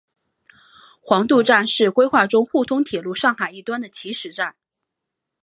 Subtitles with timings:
[0.99, 4.55] 黄渡站是规划中沪通铁路上海一端的起始站。